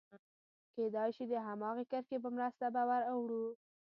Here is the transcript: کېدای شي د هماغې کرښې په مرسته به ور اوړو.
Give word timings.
کېدای 0.73 1.09
شي 1.15 1.23
د 1.29 1.33
هماغې 1.47 1.83
کرښې 1.91 2.17
په 2.23 2.29
مرسته 2.35 2.65
به 2.73 2.81
ور 2.89 3.03
اوړو. 3.13 3.45